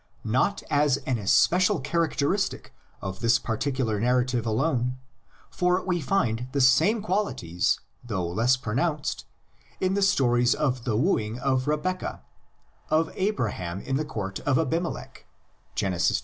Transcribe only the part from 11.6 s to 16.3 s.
Rebeccah, of Abraham at the court of Abimelech (Genesis xx.)